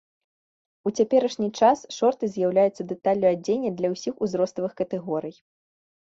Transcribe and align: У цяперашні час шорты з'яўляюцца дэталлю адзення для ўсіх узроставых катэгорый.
У 0.89 0.91
цяперашні 1.01 1.49
час 1.65 1.83
шорты 1.97 2.29
з'яўляюцца 2.37 2.85
дэталлю 2.91 3.27
адзення 3.33 3.69
для 3.81 3.91
ўсіх 3.93 4.13
узроставых 4.29 4.73
катэгорый. 4.81 5.35